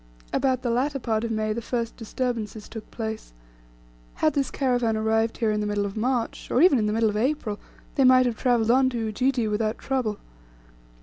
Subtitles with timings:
[0.33, 3.33] About the latter part of May the first disturbances took place.
[4.15, 7.17] Had this caravan arrived here in the middle of March, or even the middle of
[7.17, 7.59] April,
[7.93, 10.17] they might have travelled on to Ujiji without trouble.